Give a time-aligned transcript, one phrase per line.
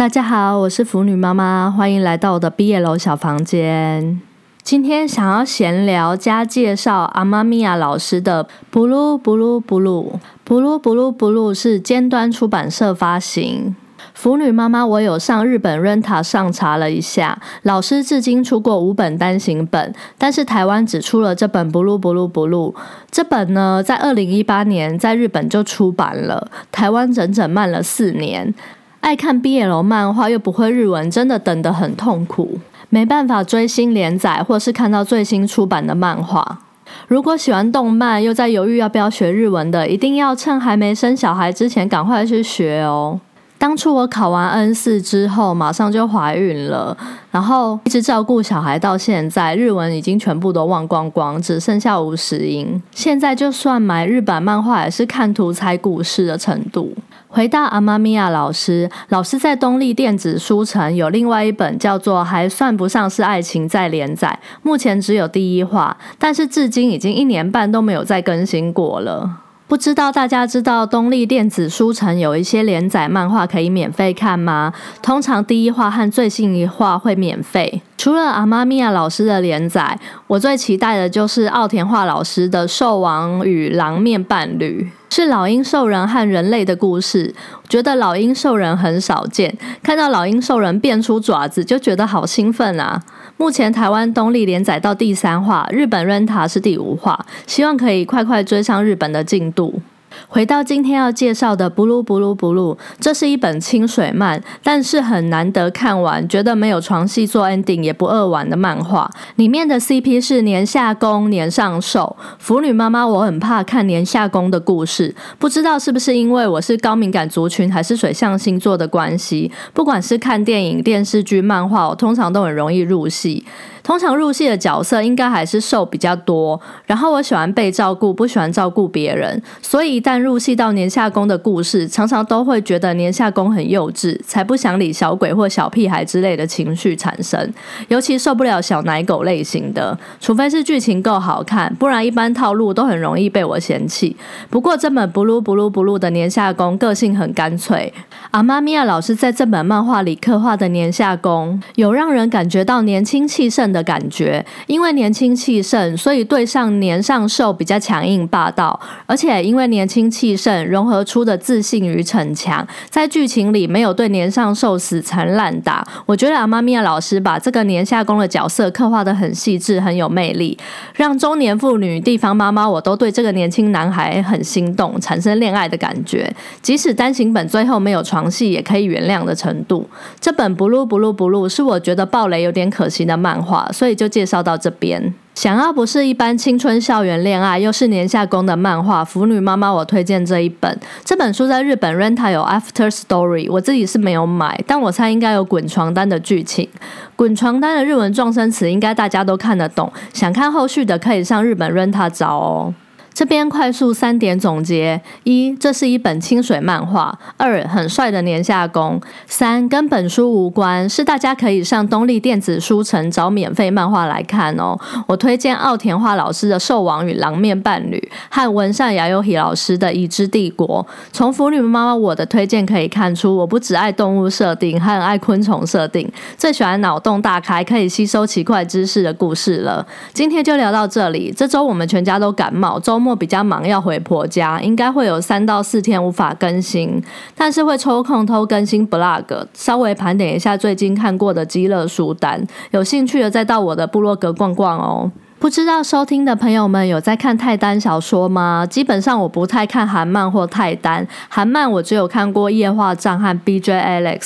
[0.00, 4.18] 大家好，我是腐女妈妈，欢迎来到我的毕业楼小房间。
[4.62, 8.42] 今天想要闲聊加介绍阿妈咪呀老师的
[8.72, 10.18] 《Blue Blue Blue
[10.48, 13.76] Blue Blue Blue》是尖端出版社发行。
[14.14, 22.72] 腐女妈妈，我有上日本 Renta 上查了一下，老师至今出过五本单行本，但是台湾只出了这本《Blue Blue Blue》。
[23.10, 28.54] 这本呢，在二零一八年在日本就出版了，台湾整整慢了四年。
[29.00, 32.58] 爱看 BL 漫画又不会日文，真的等得很痛苦，
[32.90, 36.60] 没办法追新连载或是看到最新出版的漫画。
[37.08, 43.18] 如果喜欢动漫又在犹豫要不要学日文的，一定要趁还没生小孩之前赶快去学哦。
[43.60, 46.96] 当初我考完 N 四之后，马上就怀孕了，
[47.30, 52.82] 然后一直照顾小孩到现在，日文已经全部都忘光光，只剩下五十音。
[52.90, 56.96] 现在就算买日版漫画，也是看图猜故事的程度。
[57.28, 69.30] 回到阿妈咪亚老师，老师在东立电子书城有另外一本叫做《还算不上是爱情》在连载，目前只有第一话，但是至今已经一年半都没有再更新过了。
[69.70, 74.72] 不知道大家知道东立电子书城有一些连载漫画可以免费看吗？
[75.00, 77.80] 通常第一话和最新一话会免费。
[77.96, 84.90] 除了阿妈咪亚老师的连载，我最期待的就是奥田画老师的《兽王与狼面伴侣》。
[85.14, 87.32] 是老鹰兽人和人类的故事，
[87.68, 93.00] 觉得老鹰兽人很少见，看到老鹰兽人变出爪子就觉得好兴奋啊！
[93.40, 99.80] 目前台湾东立连载到第三话，日本 Renta 是第五话，希望可以快快追上日本的进度。
[100.28, 109.10] 回到今天要介绍的《Blue Blue Blue》，这是一本清水漫，但是很难得看完，觉得没有床戏做 ending 也不饿完的漫画。
[109.36, 112.16] 里面的 CP 是年下攻、年上受。
[112.38, 119.50] 腐女妈妈，我很怕看年下攻的故事，不知道是不是因为我是高敏感族群，还是水象星座的关系。
[119.72, 123.44] 不管是看电影、电视剧、漫画，我通常都很容易入戏。
[123.90, 137.52] 通常入戏的角色应该还是受比较多，然后我喜欢被照顾，不喜欢照顾别人，所以一旦入戏到年下宫的故事，常常都会觉得年下宫很幼稚，才不想理小鬼或小屁孩之类的情绪产生，
[137.88, 144.16] 尤其受不了小奶狗类型的，除非是剧情够好看，不然一般套路都很容易被我嫌弃。
[144.48, 147.92] 不过这本 blue blue blue 的年下宫个性很干脆，
[148.30, 153.70] 阿妈咪亚老师在这本漫画里刻画的年下宫，有让人感觉到年轻气盛。
[153.70, 165.86] 的感觉，因为年轻气盛，所以对上年上寿比较强硬霸道，而且因为年轻气盛融合出的自信与逞强，在剧情里没有对年上寿死缠烂打。
[166.06, 170.56] 我觉得阿妈咪亚老师把这个年下宫的角色刻画的很细致，很有魅力，
[170.94, 176.32] 让中年妇女、地方妈妈我都对这个年轻男孩很心动，产生恋爱的感觉。
[176.62, 179.88] 即使单行本最后没有床戏，也可以原谅的程度。
[180.20, 183.59] 这本《blue blue blue》是我觉得暴雷有点可惜的漫画。
[183.72, 185.12] 所以就介绍到这边。
[185.34, 190.78] 想要不是一般青春校园恋爱，又是年下宫的漫画，腐女妈妈我推荐这一本。
[191.04, 196.68] 这本书在日本 Renta 有 After Story，我自己是没有买，但我猜应该有滚床单的剧情。
[197.16, 202.74] 滚床单的日文撞声词应该大家都看得懂，想看后续的可以上日本 Renta 找哦。
[203.20, 214.74] 这边快速三点总结：一，这是一本清水漫画；二，很帅的年下宫；三，跟本书无关，是大家可以上东立电子书城找免费漫画来看哦。
[215.06, 217.98] 我推荐奥田画老师的《兽王与狼面伴侣》
[218.34, 220.82] 和文善雅优喜老师的《已知帝国》。
[221.12, 229.86] 从腐女妈妈我的推荐可以看出，我不只爱动物设定，还很爱昆虫设定，最喜欢脑洞大开、可以吸收奇怪知识的故事了。
[230.14, 231.30] 今天就聊到这里。
[231.36, 233.09] 这周我们全家都感冒，周末。
[233.14, 237.02] 比较忙，要回婆家，应该会有三到四天无法更新，
[237.34, 245.10] 但是会抽空偷更新 blog，稍微盘点一下最近看过的积乐书单，有兴趣的再到我的部落格逛逛哦。
[245.40, 248.66] 不知道收听的朋友们有在看泰丹小说吗？
[248.68, 254.18] 基本上我不太看韩漫或泰丹，韩漫我只有看过《夜话账》和《B J Alex》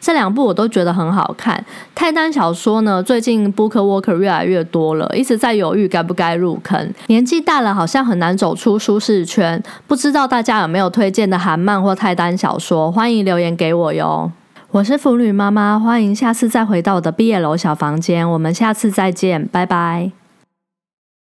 [0.00, 1.62] 这两部，我都觉得很好看。
[1.94, 6.90] 泰丹小说呢，最近 Book Walker 越来越多了，一直在犹豫该不该入坑。
[7.08, 9.62] 年纪大了，好像很难走出舒适圈。
[9.86, 12.90] 不知道大家有没有推荐的韩漫或泰丹小说？
[12.90, 14.32] 欢迎留言给我哟。
[14.70, 18.26] 我是腐女妈妈，欢迎下次再回到我的毕业楼小房间。
[18.26, 20.21] 我们下次再见，拜拜。